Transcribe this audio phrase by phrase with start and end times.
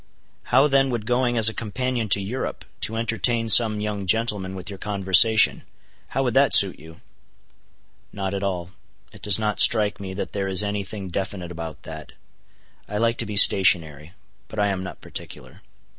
[0.45, 4.67] "How then would going as a companion to Europe, to entertain some young gentleman with
[4.67, 7.01] your conversation,—how would that suit you?"
[8.11, 8.71] "Not at all.
[9.13, 12.13] It does not strike me that there is any thing definite about that.
[12.89, 14.13] I like to be stationary.
[14.47, 15.61] But I am not particular."